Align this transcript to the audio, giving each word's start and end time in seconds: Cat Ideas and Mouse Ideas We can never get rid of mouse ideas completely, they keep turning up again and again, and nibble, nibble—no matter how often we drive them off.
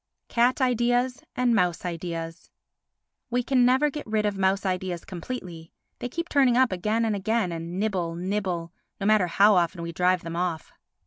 Cat 0.29 0.61
Ideas 0.61 1.21
and 1.35 1.53
Mouse 1.53 1.85
Ideas 1.85 2.49
We 3.29 3.43
can 3.43 3.65
never 3.65 3.91
get 3.91 4.07
rid 4.07 4.25
of 4.25 4.35
mouse 4.35 4.65
ideas 4.65 5.05
completely, 5.05 5.73
they 5.99 6.09
keep 6.09 6.27
turning 6.27 6.57
up 6.57 6.71
again 6.71 7.05
and 7.05 7.15
again, 7.15 7.51
and 7.51 7.77
nibble, 7.79 8.15
nibble—no 8.15 9.05
matter 9.05 9.27
how 9.27 9.53
often 9.53 9.83
we 9.83 9.91
drive 9.91 10.23
them 10.23 10.35
off. 10.35 10.73